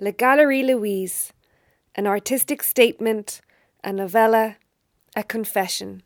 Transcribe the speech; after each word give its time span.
La 0.00 0.10
Galerie 0.10 0.64
Louise, 0.64 1.32
an 1.94 2.08
artistic 2.08 2.64
statement, 2.64 3.40
a 3.84 3.92
novella, 3.92 4.56
a 5.14 5.22
confession. 5.22 6.02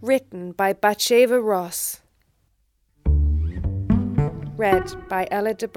Written 0.00 0.50
by 0.50 0.72
Batsheva 0.72 1.40
Ross. 1.40 2.00
Read 4.56 5.08
by 5.08 5.28
Ella 5.30 5.54
de 5.54 5.68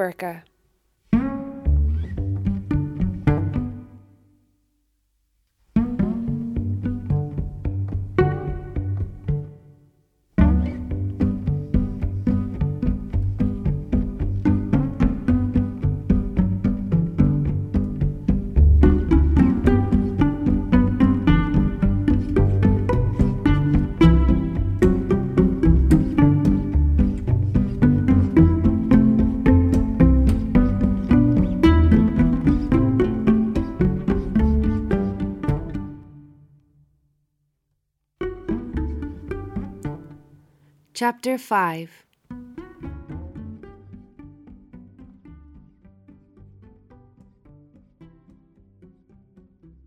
Chapter 41.00 41.38
5 41.38 42.06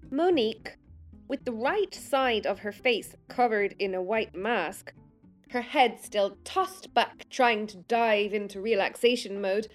Monique, 0.08 0.76
with 1.26 1.44
the 1.44 1.50
right 1.50 1.92
side 1.92 2.46
of 2.46 2.60
her 2.60 2.70
face 2.70 3.16
covered 3.26 3.74
in 3.80 3.92
a 3.92 4.00
white 4.00 4.36
mask, 4.36 4.94
her 5.48 5.62
head 5.62 5.98
still 6.00 6.36
tossed 6.44 6.94
back, 6.94 7.28
trying 7.28 7.66
to 7.66 7.78
dive 7.78 8.32
into 8.32 8.60
relaxation 8.60 9.40
mode, 9.40 9.66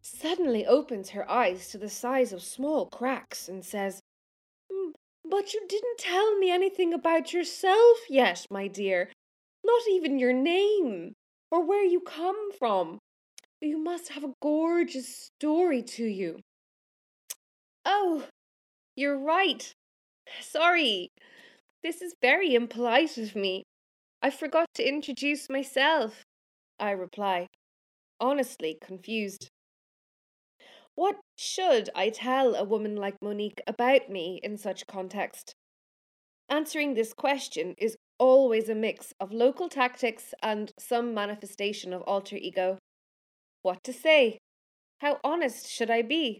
suddenly 0.00 0.66
opens 0.66 1.10
her 1.10 1.30
eyes 1.30 1.68
to 1.68 1.78
the 1.78 1.88
size 1.88 2.32
of 2.32 2.42
small 2.42 2.86
cracks 2.86 3.48
and 3.48 3.64
says, 3.64 4.00
"Mm, 4.68 4.94
But 5.24 5.54
you 5.54 5.64
didn't 5.68 5.98
tell 5.98 6.36
me 6.38 6.50
anything 6.50 6.92
about 6.92 7.32
yourself 7.32 7.98
yet, 8.10 8.48
my 8.50 8.66
dear. 8.66 9.12
Not 9.64 9.82
even 9.90 10.18
your 10.18 10.32
name 10.32 11.14
or 11.50 11.64
where 11.64 11.84
you 11.84 12.00
come 12.00 12.52
from. 12.52 12.98
You 13.60 13.78
must 13.78 14.10
have 14.10 14.24
a 14.24 14.34
gorgeous 14.40 15.30
story 15.36 15.82
to 15.82 16.04
you. 16.04 16.40
Oh, 17.84 18.26
you're 18.96 19.18
right. 19.18 19.72
Sorry. 20.40 21.10
This 21.82 22.02
is 22.02 22.14
very 22.20 22.54
impolite 22.54 23.18
of 23.18 23.36
me. 23.36 23.64
I 24.20 24.30
forgot 24.30 24.66
to 24.74 24.88
introduce 24.88 25.48
myself, 25.48 26.22
I 26.78 26.90
reply, 26.92 27.48
honestly 28.20 28.78
confused. 28.80 29.48
What 30.94 31.16
should 31.36 31.90
I 31.94 32.10
tell 32.10 32.54
a 32.54 32.64
woman 32.64 32.96
like 32.96 33.16
Monique 33.20 33.62
about 33.66 34.10
me 34.10 34.38
in 34.42 34.58
such 34.58 34.86
context? 34.86 35.54
Answering 36.48 36.94
this 36.94 37.12
question 37.12 37.74
is 37.78 37.96
always 38.22 38.68
a 38.68 38.74
mix 38.74 39.12
of 39.18 39.32
local 39.32 39.68
tactics 39.68 40.32
and 40.44 40.70
some 40.78 41.12
manifestation 41.12 41.92
of 41.92 42.02
alter 42.02 42.36
ego. 42.36 42.78
What 43.62 43.82
to 43.82 43.92
say? 43.92 44.38
How 45.00 45.18
honest 45.24 45.68
should 45.68 45.90
I 45.90 46.02
be? 46.02 46.38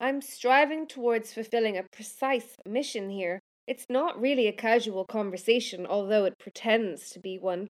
I'm 0.00 0.22
striving 0.22 0.86
towards 0.86 1.34
fulfilling 1.34 1.76
a 1.76 1.84
precise 1.92 2.56
mission 2.64 3.10
here. 3.10 3.38
It's 3.66 3.84
not 3.90 4.18
really 4.18 4.46
a 4.46 4.52
casual 4.52 5.04
conversation, 5.04 5.84
although 5.84 6.24
it 6.24 6.38
pretends 6.38 7.10
to 7.10 7.20
be 7.20 7.38
one. 7.38 7.68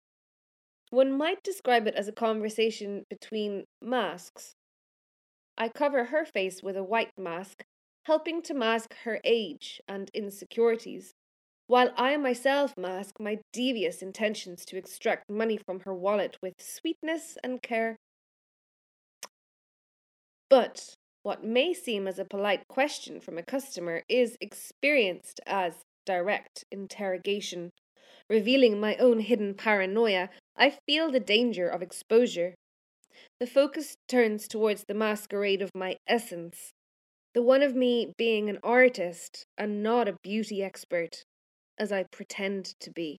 One 0.90 1.10
might 1.10 1.42
describe 1.42 1.88
it 1.88 1.96
as 1.96 2.06
a 2.06 2.12
conversation 2.12 3.02
between 3.10 3.64
masks. 3.82 4.52
I 5.58 5.70
cover 5.70 6.04
her 6.04 6.24
face 6.24 6.62
with 6.62 6.76
a 6.76 6.84
white 6.84 7.10
mask, 7.18 7.64
helping 8.04 8.42
to 8.42 8.54
mask 8.54 8.94
her 9.02 9.20
age 9.24 9.80
and 9.88 10.08
insecurities 10.14 11.14
while 11.66 11.92
I 11.96 12.16
myself 12.16 12.74
mask 12.76 13.16
my 13.18 13.38
devious 13.52 14.02
intentions 14.02 14.64
to 14.66 14.76
extract 14.76 15.28
money 15.28 15.56
from 15.56 15.80
her 15.80 15.94
wallet 15.94 16.36
with 16.40 16.54
sweetness 16.60 17.36
and 17.42 17.60
care. 17.60 17.96
But 20.48 20.94
what 21.22 21.42
may 21.42 21.74
seem 21.74 22.06
as 22.06 22.20
a 22.20 22.24
polite 22.24 22.68
question 22.68 23.20
from 23.20 23.36
a 23.36 23.42
customer 23.42 24.04
is 24.08 24.36
experienced 24.40 25.40
as 25.44 25.82
direct 26.04 26.64
interrogation. 26.70 27.70
Revealing 28.30 28.78
my 28.78 28.94
own 28.96 29.18
hidden 29.18 29.54
paranoia, 29.54 30.30
I 30.56 30.78
feel 30.86 31.10
the 31.10 31.20
danger 31.20 31.68
of 31.68 31.82
exposure. 31.82 32.54
The 33.40 33.46
focus 33.46 33.96
turns 34.08 34.46
towards 34.46 34.84
the 34.86 34.94
masquerade 34.94 35.62
of 35.62 35.70
my 35.74 35.96
essence, 36.06 36.70
the 37.34 37.42
one 37.42 37.62
of 37.62 37.74
me 37.74 38.12
being 38.16 38.48
an 38.48 38.58
artist 38.62 39.44
and 39.58 39.82
not 39.82 40.06
a 40.06 40.16
beauty 40.22 40.62
expert 40.62 41.24
as 41.78 41.92
I 41.92 42.04
pretend 42.04 42.74
to 42.80 42.90
be. 42.90 43.18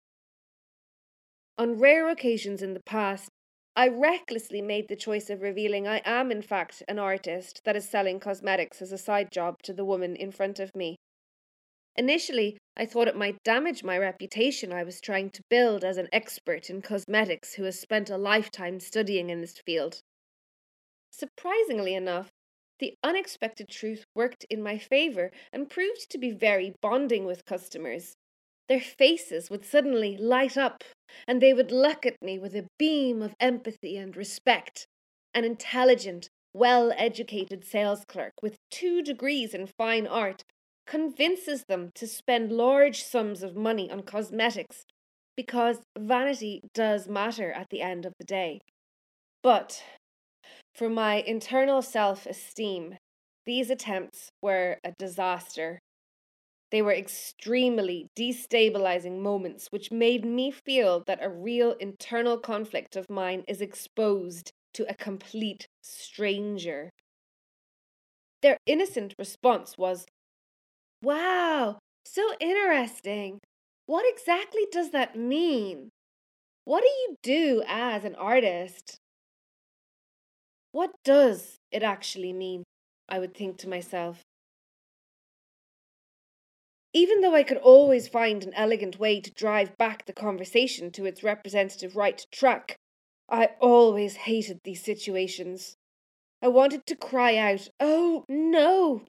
On 1.57 1.79
rare 1.79 2.09
occasions 2.09 2.61
in 2.61 2.73
the 2.73 2.83
past, 2.83 3.29
I 3.75 3.87
recklessly 3.87 4.61
made 4.61 4.87
the 4.87 4.95
choice 4.95 5.29
of 5.29 5.41
revealing 5.41 5.87
I 5.87 6.01
am, 6.03 6.31
in 6.31 6.41
fact, 6.41 6.81
an 6.87 6.97
artist 6.97 7.61
that 7.63 7.75
is 7.75 7.87
selling 7.87 8.19
cosmetics 8.19 8.81
as 8.81 8.91
a 8.91 8.97
side 8.97 9.31
job 9.31 9.61
to 9.63 9.73
the 9.73 9.85
woman 9.85 10.15
in 10.15 10.31
front 10.31 10.59
of 10.59 10.75
me. 10.75 10.97
Initially, 11.95 12.57
I 12.75 12.85
thought 12.85 13.07
it 13.07 13.15
might 13.15 13.43
damage 13.43 13.83
my 13.83 13.97
reputation 13.97 14.71
I 14.71 14.83
was 14.83 15.01
trying 15.01 15.31
to 15.31 15.41
build 15.49 15.83
as 15.83 15.97
an 15.97 16.09
expert 16.13 16.69
in 16.69 16.81
cosmetics 16.81 17.55
who 17.55 17.63
has 17.63 17.79
spent 17.79 18.09
a 18.09 18.17
lifetime 18.17 18.79
studying 18.79 19.31
in 19.31 19.41
this 19.41 19.59
field. 19.65 20.01
Surprisingly 21.11 21.95
enough, 21.95 22.29
the 22.79 22.95
unexpected 23.03 23.67
truth 23.69 24.05
worked 24.13 24.45
in 24.51 24.61
my 24.61 24.77
favor 24.77 25.31
and 25.51 25.69
proved 25.69 26.11
to 26.11 26.19
be 26.19 26.29
very 26.29 26.75
bonding 26.81 27.25
with 27.25 27.45
customers. 27.45 28.15
Their 28.69 28.81
faces 28.81 29.49
would 29.49 29.65
suddenly 29.65 30.17
light 30.17 30.57
up, 30.57 30.83
and 31.27 31.41
they 31.41 31.53
would 31.53 31.71
look 31.71 32.05
at 32.05 32.21
me 32.21 32.37
with 32.37 32.55
a 32.55 32.67
beam 32.77 33.21
of 33.21 33.35
empathy 33.39 33.97
and 33.97 34.15
respect. 34.15 34.87
An 35.33 35.45
intelligent, 35.45 36.29
well 36.53 36.91
educated 36.97 37.63
sales 37.63 38.03
clerk 38.07 38.33
with 38.41 38.57
two 38.71 39.01
degrees 39.01 39.53
in 39.53 39.67
fine 39.77 40.07
art 40.07 40.43
convinces 40.85 41.63
them 41.67 41.91
to 41.95 42.07
spend 42.07 42.51
large 42.51 43.03
sums 43.03 43.43
of 43.43 43.55
money 43.55 43.91
on 43.91 44.01
cosmetics 44.01 44.85
because 45.35 45.79
vanity 45.97 46.61
does 46.73 47.07
matter 47.07 47.51
at 47.51 47.69
the 47.69 47.81
end 47.81 48.05
of 48.05 48.13
the 48.17 48.25
day. 48.25 48.59
But 49.43 49.83
for 50.73 50.89
my 50.89 51.15
internal 51.15 51.81
self 51.81 52.25
esteem, 52.25 52.97
these 53.45 53.69
attempts 53.69 54.29
were 54.41 54.77
a 54.83 54.93
disaster. 54.97 55.79
They 56.71 56.81
were 56.81 56.93
extremely 56.93 58.09
destabilizing 58.15 59.19
moments 59.19 59.71
which 59.71 59.91
made 59.91 60.25
me 60.25 60.51
feel 60.51 61.03
that 61.05 61.23
a 61.23 61.29
real 61.29 61.73
internal 61.73 62.37
conflict 62.37 62.95
of 62.95 63.09
mine 63.09 63.43
is 63.47 63.61
exposed 63.61 64.51
to 64.73 64.89
a 64.89 64.95
complete 64.95 65.67
stranger. 65.81 66.91
Their 68.41 68.57
innocent 68.65 69.13
response 69.19 69.77
was, 69.77 70.07
Wow, 71.01 71.79
so 72.05 72.35
interesting. 72.39 73.39
What 73.85 74.05
exactly 74.07 74.67
does 74.71 74.91
that 74.91 75.15
mean? 75.15 75.89
What 76.65 76.81
do 76.81 76.87
you 76.87 77.15
do 77.23 77.63
as 77.67 78.05
an 78.05 78.15
artist? 78.15 78.97
What 80.71 80.91
does 81.03 81.59
it 81.71 81.83
actually 81.83 82.31
mean? 82.31 82.63
I 83.09 83.19
would 83.19 83.33
think 83.35 83.57
to 83.59 83.69
myself. 83.69 84.26
Even 86.97 87.21
though 87.21 87.35
I 87.35 87.43
could 87.43 87.57
always 87.59 88.07
find 88.07 88.43
an 88.43 88.55
elegant 88.55 88.97
way 88.97 89.21
to 89.21 89.29
drive 89.29 89.77
back 89.77 90.07
the 90.07 90.13
conversation 90.13 90.89
to 90.93 91.05
its 91.05 91.21
representative 91.23 91.95
right 91.95 92.25
track, 92.31 92.79
I 93.29 93.49
always 93.59 94.15
hated 94.15 94.61
these 94.63 94.83
situations. 94.83 95.77
I 96.41 96.47
wanted 96.47 96.87
to 96.87 96.95
cry 96.95 97.37
out, 97.37 97.69
Oh, 97.79 98.25
no! 98.27 99.03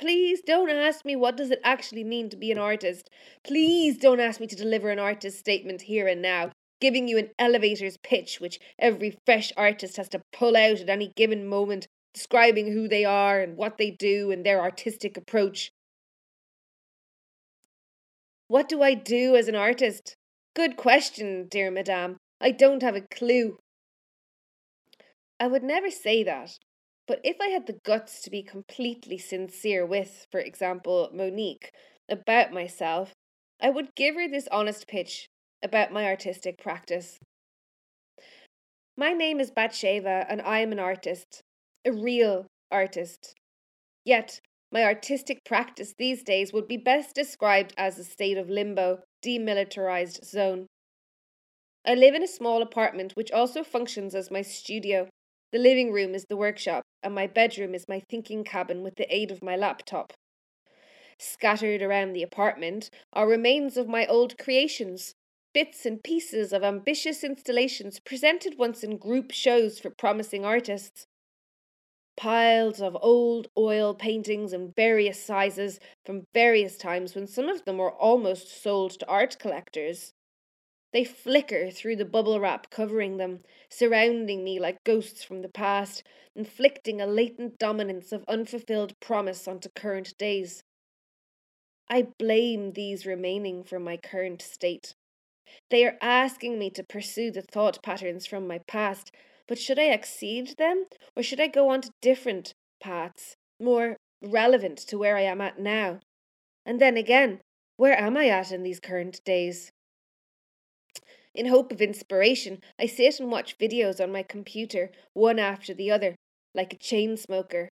Please 0.00 0.42
don't 0.42 0.68
ask 0.68 1.04
me 1.04 1.14
what 1.14 1.36
does 1.36 1.52
it 1.52 1.60
actually 1.62 2.02
mean 2.02 2.28
to 2.28 2.36
be 2.36 2.50
an 2.50 2.58
artist. 2.58 3.08
Please 3.44 3.96
don't 3.96 4.18
ask 4.18 4.40
me 4.40 4.48
to 4.48 4.56
deliver 4.56 4.90
an 4.90 4.98
artist 4.98 5.38
statement 5.38 5.82
here 5.82 6.08
and 6.08 6.20
now, 6.20 6.50
giving 6.80 7.06
you 7.06 7.18
an 7.18 7.30
elevator's 7.38 7.98
pitch 7.98 8.40
which 8.40 8.58
every 8.80 9.16
fresh 9.24 9.52
artist 9.56 9.96
has 9.96 10.08
to 10.08 10.22
pull 10.32 10.56
out 10.56 10.80
at 10.80 10.88
any 10.88 11.12
given 11.14 11.46
moment, 11.46 11.86
describing 12.14 12.72
who 12.72 12.88
they 12.88 13.04
are 13.04 13.40
and 13.40 13.56
what 13.56 13.78
they 13.78 13.92
do 13.92 14.32
and 14.32 14.44
their 14.44 14.60
artistic 14.60 15.16
approach. 15.16 15.70
What 18.50 18.68
do 18.68 18.82
I 18.82 18.94
do 18.94 19.36
as 19.36 19.46
an 19.46 19.54
artist? 19.54 20.16
Good 20.56 20.76
question, 20.76 21.46
dear 21.48 21.70
madame. 21.70 22.16
I 22.40 22.50
don't 22.50 22.82
have 22.82 22.96
a 22.96 23.02
clue. 23.02 23.58
I 25.38 25.46
would 25.46 25.62
never 25.62 25.88
say 25.88 26.24
that, 26.24 26.58
But 27.06 27.20
if 27.22 27.36
I 27.40 27.46
had 27.50 27.68
the 27.68 27.78
guts 27.84 28.20
to 28.22 28.28
be 28.30 28.42
completely 28.42 29.18
sincere 29.18 29.86
with, 29.86 30.26
for 30.32 30.40
example, 30.40 31.10
Monique, 31.14 31.70
about 32.08 32.52
myself, 32.52 33.12
I 33.62 33.70
would 33.70 33.94
give 33.94 34.16
her 34.16 34.28
this 34.28 34.48
honest 34.50 34.88
pitch 34.88 35.28
about 35.62 35.92
my 35.92 36.06
artistic 36.06 36.58
practice. 36.58 37.20
My 38.96 39.12
name 39.12 39.38
is 39.38 39.52
Batsheva, 39.52 40.26
and 40.28 40.42
I 40.42 40.58
am 40.58 40.72
an 40.72 40.80
artist, 40.80 41.40
a 41.84 41.92
real 41.92 42.46
artist. 42.72 43.32
Yet, 44.04 44.40
my 44.72 44.84
artistic 44.84 45.44
practice 45.44 45.94
these 45.98 46.22
days 46.22 46.52
would 46.52 46.68
be 46.68 46.76
best 46.76 47.14
described 47.14 47.74
as 47.76 47.98
a 47.98 48.04
state 48.04 48.38
of 48.38 48.48
limbo, 48.48 49.00
demilitarized 49.24 50.24
zone. 50.24 50.66
I 51.86 51.94
live 51.94 52.14
in 52.14 52.22
a 52.22 52.28
small 52.28 52.62
apartment 52.62 53.12
which 53.14 53.32
also 53.32 53.64
functions 53.64 54.14
as 54.14 54.30
my 54.30 54.42
studio. 54.42 55.08
The 55.52 55.58
living 55.58 55.92
room 55.92 56.14
is 56.14 56.26
the 56.28 56.36
workshop, 56.36 56.82
and 57.02 57.14
my 57.14 57.26
bedroom 57.26 57.74
is 57.74 57.88
my 57.88 58.02
thinking 58.10 58.44
cabin 58.44 58.82
with 58.82 58.96
the 58.96 59.12
aid 59.14 59.30
of 59.30 59.42
my 59.42 59.56
laptop. 59.56 60.12
Scattered 61.18 61.82
around 61.82 62.12
the 62.12 62.22
apartment 62.22 62.90
are 63.12 63.26
remains 63.26 63.76
of 63.76 63.88
my 63.88 64.06
old 64.06 64.38
creations, 64.38 65.14
bits 65.52 65.84
and 65.84 66.02
pieces 66.02 66.52
of 66.52 66.62
ambitious 66.62 67.24
installations 67.24 67.98
presented 67.98 68.56
once 68.58 68.84
in 68.84 68.96
group 68.96 69.32
shows 69.32 69.78
for 69.78 69.90
promising 69.90 70.44
artists. 70.44 71.06
Piles 72.20 72.82
of 72.82 72.98
old 73.00 73.48
oil 73.56 73.94
paintings 73.94 74.52
in 74.52 74.74
various 74.76 75.24
sizes 75.24 75.80
from 76.04 76.26
various 76.34 76.76
times 76.76 77.14
when 77.14 77.26
some 77.26 77.48
of 77.48 77.64
them 77.64 77.78
were 77.78 77.92
almost 77.92 78.62
sold 78.62 78.90
to 79.00 79.06
art 79.08 79.38
collectors. 79.38 80.12
They 80.92 81.02
flicker 81.02 81.70
through 81.70 81.96
the 81.96 82.04
bubble 82.04 82.38
wrap 82.38 82.68
covering 82.68 83.16
them, 83.16 83.40
surrounding 83.70 84.44
me 84.44 84.60
like 84.60 84.84
ghosts 84.84 85.24
from 85.24 85.40
the 85.40 85.48
past, 85.48 86.02
inflicting 86.36 87.00
a 87.00 87.06
latent 87.06 87.58
dominance 87.58 88.12
of 88.12 88.26
unfulfilled 88.28 89.00
promise 89.00 89.48
onto 89.48 89.70
current 89.70 90.12
days. 90.18 90.62
I 91.88 92.08
blame 92.18 92.72
these 92.72 93.06
remaining 93.06 93.64
for 93.64 93.78
my 93.78 93.96
current 93.96 94.42
state. 94.42 94.94
They 95.70 95.86
are 95.86 95.96
asking 96.02 96.58
me 96.58 96.68
to 96.72 96.84
pursue 96.84 97.30
the 97.30 97.40
thought 97.40 97.82
patterns 97.82 98.26
from 98.26 98.46
my 98.46 98.58
past, 98.68 99.10
but 99.50 99.58
should 99.58 99.80
I 99.80 99.90
exceed 99.90 100.54
them, 100.58 100.86
or 101.16 101.24
should 101.24 101.40
I 101.40 101.48
go 101.48 101.70
on 101.70 101.80
to 101.80 101.90
different 102.00 102.54
paths, 102.80 103.34
more 103.58 103.96
relevant 104.22 104.78
to 104.86 104.96
where 104.96 105.16
I 105.16 105.22
am 105.22 105.40
at 105.40 105.58
now? 105.58 105.98
And 106.64 106.80
then 106.80 106.96
again, 106.96 107.40
where 107.76 107.98
am 107.98 108.16
I 108.16 108.28
at 108.28 108.52
in 108.52 108.62
these 108.62 108.78
current 108.78 109.20
days? 109.24 109.72
In 111.34 111.46
hope 111.46 111.72
of 111.72 111.82
inspiration, 111.82 112.60
I 112.78 112.86
sit 112.86 113.18
and 113.18 113.28
watch 113.28 113.58
videos 113.58 114.00
on 114.00 114.12
my 114.12 114.22
computer, 114.22 114.92
one 115.14 115.40
after 115.40 115.74
the 115.74 115.90
other, 115.90 116.14
like 116.54 116.72
a 116.72 116.78
chain 116.78 117.16
smoker. 117.16 117.68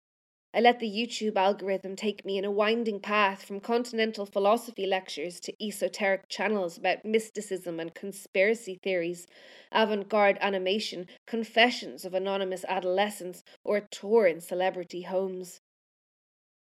I 0.56 0.60
let 0.60 0.78
the 0.78 0.88
YouTube 0.88 1.34
algorithm 1.34 1.96
take 1.96 2.24
me 2.24 2.38
in 2.38 2.44
a 2.44 2.50
winding 2.50 3.00
path 3.00 3.42
from 3.42 3.58
continental 3.58 4.24
philosophy 4.24 4.86
lectures 4.86 5.40
to 5.40 5.52
esoteric 5.60 6.28
channels 6.28 6.78
about 6.78 7.04
mysticism 7.04 7.80
and 7.80 7.92
conspiracy 7.92 8.78
theories, 8.80 9.26
avant 9.72 10.08
garde 10.08 10.38
animation, 10.40 11.08
confessions 11.26 12.04
of 12.04 12.14
anonymous 12.14 12.64
adolescents, 12.68 13.42
or 13.64 13.78
a 13.78 13.88
tour 13.88 14.28
in 14.28 14.40
celebrity 14.40 15.02
homes. 15.02 15.60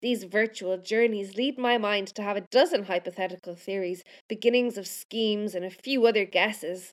These 0.02 0.24
virtual 0.24 0.78
journeys 0.78 1.36
lead 1.36 1.56
my 1.56 1.78
mind 1.78 2.08
to 2.16 2.22
have 2.22 2.36
a 2.36 2.48
dozen 2.50 2.86
hypothetical 2.86 3.54
theories, 3.54 4.02
beginnings 4.28 4.76
of 4.76 4.88
schemes, 4.88 5.54
and 5.54 5.64
a 5.64 5.70
few 5.70 6.04
other 6.06 6.24
guesses. 6.24 6.92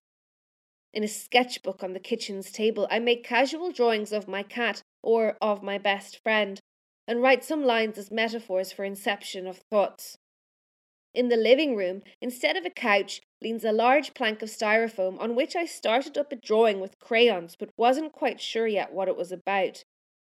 In 0.94 1.04
a 1.04 1.08
sketchbook 1.08 1.82
on 1.82 1.94
the 1.94 2.00
kitchen's 2.00 2.52
table, 2.52 2.88
I 2.92 3.00
make 3.00 3.24
casual 3.24 3.72
drawings 3.72 4.14
of 4.14 4.28
my 4.28 4.44
cat 4.44 4.84
or 5.02 5.40
of 5.42 5.64
my 5.64 5.80
best 5.80 6.22
friend, 6.22 6.62
and 7.08 7.22
write 7.22 7.44
some 7.44 7.64
lines 7.64 7.98
as 7.98 8.12
metaphors 8.12 8.72
for 8.72 8.84
inception 8.84 9.48
of 9.48 9.58
thoughts. 9.70 10.18
In 11.14 11.30
the 11.30 11.38
living 11.38 11.76
room, 11.76 12.02
instead 12.22 12.58
of 12.58 12.66
a 12.66 12.72
couch, 12.72 13.22
leans 13.42 13.64
a 13.64 13.72
large 13.72 14.14
plank 14.14 14.42
of 14.42 14.50
styrofoam 14.50 15.20
on 15.20 15.36
which 15.36 15.56
I 15.56 15.66
started 15.66 16.18
up 16.18 16.32
a 16.32 16.36
drawing 16.36 16.80
with 16.80 17.00
crayons 17.00 17.56
but 17.56 17.70
wasn't 17.78 18.14
quite 18.14 18.42
sure 18.42 18.68
yet 18.68 18.94
what 18.94 19.08
it 19.08 19.16
was 19.16 19.32
about. 19.32 19.84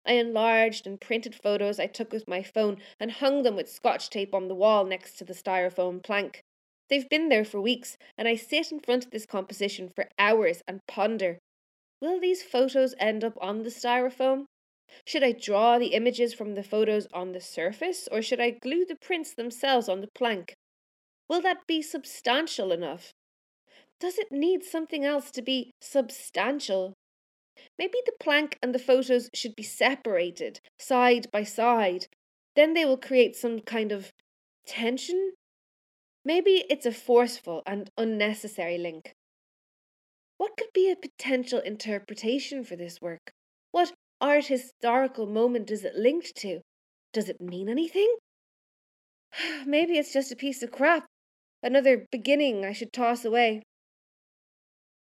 I 0.06 0.14
enlarged 0.14 0.88
and 0.88 1.00
printed 1.00 1.36
photos 1.36 1.80
I 1.80 1.86
took 1.86 2.12
with 2.12 2.28
my 2.28 2.42
phone 2.42 2.78
and 3.00 3.12
hung 3.12 3.44
them 3.44 3.56
with 3.56 3.70
scotch 3.70 4.10
tape 4.10 4.34
on 4.34 4.48
the 4.48 4.56
wall 4.56 4.84
next 4.84 5.18
to 5.20 5.26
the 5.26 5.34
styrofoam 5.34 6.02
plank. 6.02 6.44
They've 6.90 7.08
been 7.08 7.30
there 7.30 7.46
for 7.46 7.62
weeks, 7.62 7.98
and 8.18 8.28
I 8.28 8.36
sit 8.36 8.72
in 8.72 8.80
front 8.80 9.06
of 9.06 9.12
this 9.12 9.26
composition 9.26 9.90
for 9.96 10.10
hours 10.18 10.64
and 10.68 10.82
ponder. 10.88 11.38
Will 12.02 12.20
these 12.20 12.42
photos 12.42 12.96
end 13.00 13.24
up 13.24 13.38
on 13.40 13.62
the 13.62 13.70
styrofoam? 13.70 14.46
Should 15.06 15.24
I 15.24 15.32
draw 15.32 15.80
the 15.80 15.94
images 15.94 16.34
from 16.34 16.56
the 16.56 16.64
photos 16.64 17.08
on 17.14 17.32
the 17.32 17.42
surface, 17.42 18.08
or 18.12 18.22
should 18.22 18.40
I 18.40 18.52
glue 18.52 18.86
the 18.86 18.96
prints 18.96 19.34
themselves 19.34 19.90
on 19.90 20.02
the 20.02 20.10
plank? 20.14 20.54
Will 21.30 21.42
that 21.42 21.66
be 21.68 21.82
substantial 21.82 22.72
enough? 22.72 23.14
Does 24.00 24.18
it 24.18 24.32
need 24.32 24.64
something 24.64 25.06
else 25.06 25.32
to 25.32 25.42
be 25.42 25.72
substantial? 25.80 26.94
Maybe 27.78 28.00
the 28.06 28.14
plank 28.20 28.58
and 28.62 28.74
the 28.74 28.80
photos 28.80 29.30
should 29.34 29.56
be 29.56 29.64
separated, 29.64 30.60
side 30.80 31.28
by 31.32 31.44
side. 31.44 32.08
Then 32.56 32.74
they 32.74 32.86
will 32.86 32.98
create 32.98 33.36
some 33.36 33.60
kind 33.60 33.92
of 33.92 34.12
tension. 34.66 35.34
Maybe 36.26 36.66
it's 36.70 36.86
a 36.86 36.92
forceful 36.92 37.62
and 37.66 37.90
unnecessary 37.98 38.78
link. 38.78 39.14
What 40.38 40.58
could 40.58 40.74
be 40.74 40.92
a 40.92 40.96
potential 40.96 41.60
interpretation 41.60 42.64
for 42.64 42.76
this 42.76 43.00
work? 43.00 43.32
What 43.72 43.94
art 44.22 44.46
historical 44.46 45.26
moment 45.26 45.72
is 45.72 45.84
it 45.84 45.96
linked 45.96 46.36
to? 46.38 46.62
Does 47.12 47.28
it 47.28 47.42
mean 47.42 47.68
anything? 47.68 48.16
Maybe 49.66 49.98
it's 49.98 50.14
just 50.14 50.32
a 50.32 50.36
piece 50.36 50.64
of 50.64 50.72
crap, 50.72 51.06
another 51.64 52.06
beginning 52.12 52.64
I 52.64 52.72
should 52.72 52.94
toss 52.94 53.26
away. 53.26 53.64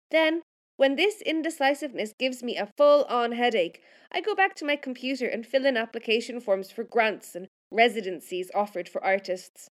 Then 0.10 0.42
when 0.78 0.96
this 0.96 1.22
indecisiveness 1.22 2.13
gives 2.18 2.42
me 2.42 2.58
a 2.58 2.72
full 2.78 3.04
on 3.04 3.34
headache, 3.34 3.84
I 4.12 4.19
go 4.19 4.34
back 4.34 4.56
to 4.56 4.66
my 4.66 4.75
computer 4.75 5.28
and 5.28 5.46
fill 5.46 5.66
in 5.66 5.78
application 5.78 6.40
forms 6.40 6.72
for 6.72 6.84
grants 6.84 7.36
and 7.36 7.48
residencies 7.69 8.50
offered 8.56 8.90
for 8.90 9.04
artists. 9.04 9.69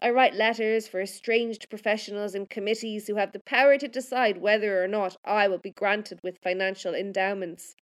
I 0.00 0.10
write 0.10 0.34
letters 0.34 0.88
for 0.88 1.00
estranged 1.00 1.70
professionals 1.70 2.34
and 2.34 2.50
committees 2.50 3.06
who 3.06 3.14
have 3.14 3.32
the 3.32 3.40
power 3.40 3.78
to 3.78 3.88
decide 3.88 4.38
whether 4.38 4.82
or 4.82 4.88
not 4.88 5.16
I 5.24 5.48
will 5.48 5.58
be 5.58 5.70
granted 5.70 6.18
with 6.22 6.42
financial 6.42 6.94
endowments. 6.94 7.76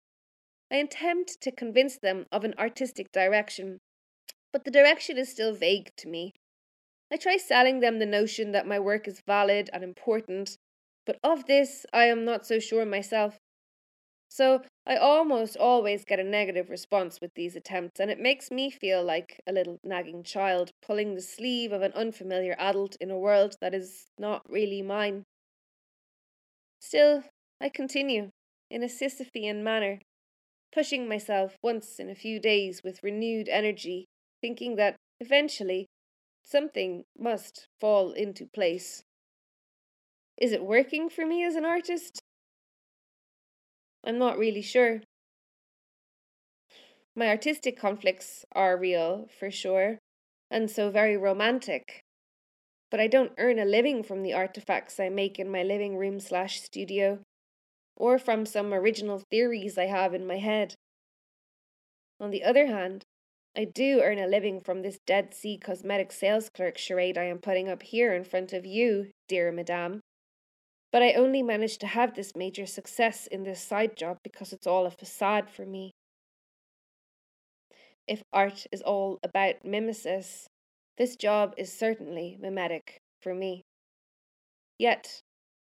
I 0.70 0.76
attempt 0.76 1.40
to 1.40 1.50
convince 1.50 1.98
them 1.98 2.26
of 2.30 2.44
an 2.44 2.54
artistic 2.58 3.10
direction, 3.12 3.78
but 4.52 4.64
the 4.64 4.70
direction 4.70 5.18
is 5.18 5.30
still 5.30 5.52
vague 5.52 5.90
to 5.96 6.08
me. 6.08 6.32
I 7.12 7.16
try 7.16 7.36
selling 7.36 7.80
them 7.80 7.98
the 7.98 8.06
notion 8.06 8.52
that 8.52 8.66
my 8.66 8.78
work 8.78 9.08
is 9.08 9.22
valid 9.26 9.68
and 9.72 9.82
important, 9.82 10.56
but 11.06 11.18
of 11.24 11.46
this 11.46 11.84
I 11.92 12.04
am 12.04 12.24
not 12.24 12.46
so 12.46 12.60
sure 12.60 12.86
myself. 12.86 13.38
So 14.28 14.62
I 14.86 14.94
almost 14.94 15.56
always 15.56 16.04
get 16.04 16.20
a 16.20 16.24
negative 16.24 16.70
response 16.70 17.20
with 17.20 17.32
these 17.34 17.56
attempts, 17.56 17.98
and 17.98 18.12
it 18.12 18.20
makes 18.20 18.52
me 18.52 18.70
feel 18.70 19.02
like 19.02 19.40
a 19.44 19.52
little 19.52 19.80
nagging 19.82 20.22
child 20.22 20.70
pulling 20.80 21.16
the 21.16 21.20
sleeve 21.20 21.72
of 21.72 21.82
an 21.82 21.92
unfamiliar 21.94 22.54
adult 22.56 22.96
in 23.00 23.10
a 23.10 23.18
world 23.18 23.56
that 23.60 23.74
is 23.74 24.06
not 24.18 24.42
really 24.48 24.82
mine. 24.82 25.24
Still, 26.80 27.24
I 27.60 27.70
continue, 27.70 28.30
in 28.70 28.84
a 28.84 28.86
Sisyphean 28.86 29.64
manner, 29.64 29.98
pushing 30.72 31.08
myself 31.08 31.56
once 31.62 31.98
in 31.98 32.08
a 32.08 32.14
few 32.14 32.40
days 32.40 32.82
with 32.82 33.02
renewed 33.02 33.48
energy, 33.48 34.06
thinking 34.40 34.76
that 34.76 34.96
eventually 35.20 35.86
something 36.42 37.04
must 37.18 37.66
fall 37.80 38.12
into 38.12 38.46
place. 38.46 39.02
Is 40.40 40.52
it 40.52 40.64
working 40.64 41.10
for 41.10 41.26
me 41.26 41.44
as 41.44 41.54
an 41.54 41.64
artist? 41.64 42.20
I'm 44.04 44.18
not 44.18 44.38
really 44.38 44.62
sure. 44.62 45.02
My 47.14 47.28
artistic 47.28 47.78
conflicts 47.78 48.44
are 48.52 48.78
real, 48.78 49.28
for 49.38 49.50
sure, 49.50 49.98
and 50.50 50.70
so 50.70 50.90
very 50.90 51.16
romantic. 51.16 52.02
But 52.90 53.00
I 53.00 53.08
don't 53.08 53.32
earn 53.36 53.58
a 53.58 53.64
living 53.64 54.02
from 54.02 54.22
the 54.22 54.32
artifacts 54.32 54.98
I 54.98 55.08
make 55.08 55.38
in 55.38 55.50
my 55.50 55.62
living 55.62 55.96
room 55.96 56.18
slash 56.18 56.60
studio, 56.60 57.20
or 58.00 58.18
from 58.18 58.46
some 58.46 58.72
original 58.72 59.22
theories 59.30 59.76
I 59.76 59.84
have 59.84 60.14
in 60.14 60.26
my 60.26 60.38
head. 60.38 60.74
On 62.18 62.30
the 62.30 62.42
other 62.42 62.66
hand, 62.66 63.04
I 63.54 63.64
do 63.64 64.00
earn 64.00 64.18
a 64.18 64.26
living 64.26 64.62
from 64.62 64.80
this 64.80 64.98
Dead 65.06 65.34
Sea 65.34 65.58
cosmetic 65.58 66.10
sales 66.10 66.48
clerk 66.48 66.78
charade 66.78 67.18
I 67.18 67.24
am 67.24 67.40
putting 67.40 67.68
up 67.68 67.82
here 67.82 68.14
in 68.14 68.24
front 68.24 68.54
of 68.54 68.64
you, 68.64 69.10
dear 69.28 69.52
madame. 69.52 70.00
But 70.90 71.02
I 71.02 71.12
only 71.12 71.42
managed 71.42 71.80
to 71.82 71.86
have 71.88 72.14
this 72.14 72.34
major 72.34 72.64
success 72.64 73.26
in 73.26 73.42
this 73.42 73.60
side 73.60 73.98
job 73.98 74.16
because 74.24 74.54
it's 74.54 74.66
all 74.66 74.86
a 74.86 74.90
facade 74.90 75.50
for 75.50 75.66
me. 75.66 75.92
If 78.08 78.22
art 78.32 78.66
is 78.72 78.80
all 78.80 79.18
about 79.22 79.64
mimesis, 79.64 80.46
this 80.96 81.16
job 81.16 81.52
is 81.58 81.70
certainly 81.70 82.38
mimetic 82.40 82.96
for 83.20 83.34
me. 83.34 83.62
Yet, 84.78 85.20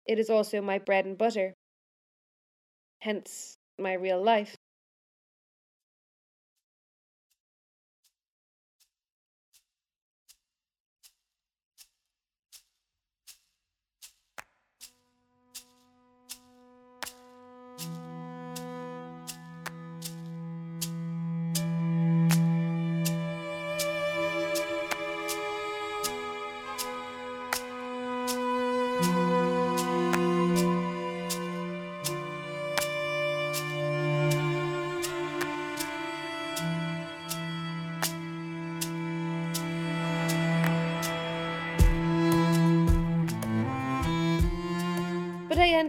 it 0.06 0.20
is 0.20 0.30
also 0.30 0.62
my 0.62 0.80
bread 0.80 1.06
and 1.06 1.18
butter, 1.18 1.54
hence 3.04 3.58
my 3.78 3.94
real 3.94 4.22
life. 4.22 4.58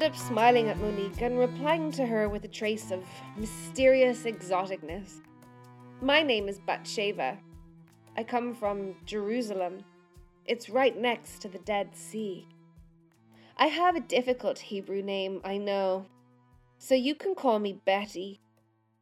Up 0.05 0.15
smiling 0.15 0.69
at 0.69 0.77
Monique 0.77 1.23
and 1.23 1.39
replying 1.39 1.91
to 1.91 2.05
her 2.05 2.29
with 2.29 2.45
a 2.45 2.49
trace 2.49 2.91
of 2.91 3.03
mysterious 3.39 4.25
exoticness. 4.25 5.23
My 6.03 6.23
name 6.23 6.47
is 6.47 6.61
Batsheva. 6.61 7.39
I 8.15 8.23
come 8.23 8.55
from 8.55 8.97
Jerusalem. 9.07 9.79
It's 10.45 10.69
right 10.69 10.95
next 10.95 11.41
to 11.41 11.49
the 11.49 11.59
Dead 11.61 11.97
Sea. 11.97 12.47
I 13.57 13.69
have 13.69 13.97
a 13.97 14.01
difficult 14.01 14.59
Hebrew 14.59 15.01
name, 15.01 15.41
I 15.43 15.57
know, 15.57 16.05
so 16.77 16.95
you 16.95 17.15
can 17.15 17.35
call 17.35 17.59
me 17.59 17.81
Betty. 17.87 18.41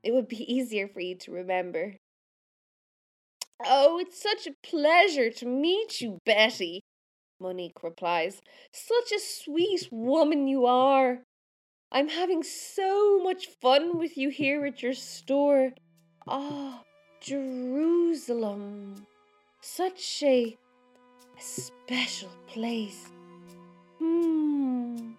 It 0.05 0.15
would 0.15 0.29
be 0.29 0.45
easier 0.55 0.87
for 0.87 1.01
you 1.01 1.17
to 1.17 1.33
remember. 1.33 1.97
Oh, 3.67 3.99
it's 3.99 4.23
such 4.23 4.47
a 4.47 4.55
pleasure 4.63 5.31
to 5.31 5.47
meet 5.47 6.01
you, 6.01 6.19
Betty, 6.25 6.83
Monique 7.43 7.83
replies. 7.83 8.41
Such 8.71 9.13
a 9.13 9.21
sweet 9.21 9.89
woman 9.91 10.47
you 10.47 10.65
are. 10.67 11.19
I'm 11.91 12.09
having 12.09 12.43
so 12.43 13.23
much 13.23 13.49
fun 13.61 13.99
with 13.99 14.17
you 14.17 14.31
here 14.31 14.65
at 14.65 14.83
your 14.83 14.95
store. 14.95 15.73
Ah, 16.27 16.81
oh, 16.81 16.85
Jerusalem. 17.21 19.07
Such 19.61 20.23
a, 20.23 20.57
a 21.37 21.43
special 21.43 22.31
place. 22.47 23.09
Hmm. 23.99 25.13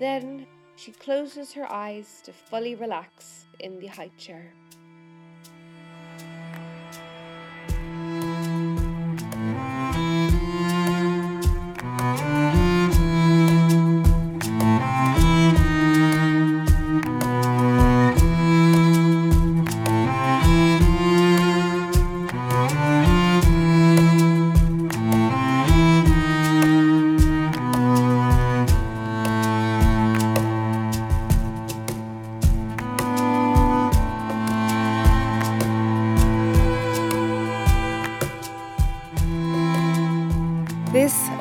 Then 0.00 0.46
she 0.76 0.92
closes 0.92 1.52
her 1.52 1.70
eyes 1.70 2.22
to 2.24 2.32
fully 2.32 2.74
relax 2.74 3.46
in 3.60 3.78
the 3.78 3.86
high 3.86 4.10
chair. 4.16 4.52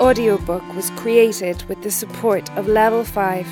Audiobook 0.09 0.63
was 0.73 0.89
created 1.01 1.61
with 1.69 1.83
the 1.83 1.91
support 1.91 2.49
of 2.57 2.67
Level 2.67 3.03
5, 3.03 3.45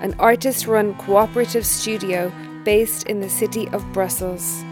an 0.00 0.16
artist 0.18 0.66
run 0.66 0.94
cooperative 0.94 1.64
studio 1.64 2.32
based 2.64 3.06
in 3.06 3.20
the 3.20 3.30
city 3.30 3.68
of 3.68 3.92
Brussels. 3.92 4.64